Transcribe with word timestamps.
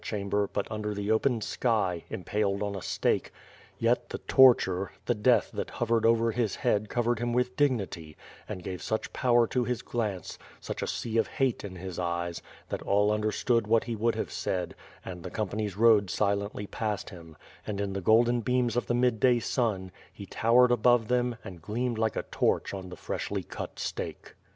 29 0.03 0.19
1 0.19 0.19
chamber 0.23 0.49
but 0.51 0.67
under 0.71 0.95
the 0.95 1.11
open 1.11 1.39
sky, 1.41 2.03
impaled 2.09 2.63
on 2.63 2.75
a 2.75 2.81
stake; 2.81 3.31
yet 3.77 4.09
the 4.09 4.17
torture, 4.17 4.91
the 5.05 5.13
death 5.13 5.51
that 5.51 5.69
hovered 5.69 6.07
over 6.07 6.31
his 6.31 6.55
head 6.55 6.89
covered 6.89 7.19
him 7.19 7.33
with 7.33 7.55
dignity, 7.55 8.17
and 8.49 8.63
gave 8.63 8.81
such 8.81 9.13
power 9.13 9.45
to 9.45 9.63
his 9.63 9.83
glance, 9.83 10.39
such 10.59 10.81
a 10.81 10.87
sea 10.87 11.19
of 11.19 11.27
hate 11.27 11.63
in 11.63 11.75
his 11.75 11.99
eyes, 11.99 12.41
that 12.67 12.81
all 12.81 13.11
understood 13.11 13.67
what 13.67 13.83
he 13.83 13.95
would 13.95 14.15
have 14.15 14.31
said, 14.31 14.73
and 15.05 15.21
the 15.21 15.29
companies 15.29 15.77
rode 15.77 16.09
silently 16.09 16.65
past 16.65 17.11
him; 17.11 17.37
and, 17.67 17.79
in 17.79 17.93
the 17.93 18.01
golden 18.01 18.41
beams 18.41 18.75
of 18.75 18.87
the 18.87 18.95
midday 18.95 19.37
sun, 19.37 19.91
he 20.11 20.25
towered 20.25 20.71
above 20.71 21.09
them, 21.09 21.35
and 21.43 21.61
gleamed 21.61 21.99
like 21.99 22.15
a 22.15 22.23
torch 22.31 22.73
on 22.73 22.89
the 22.89 22.97
freshly 22.97 23.43
cut 23.43 23.77
stake. 23.77 24.33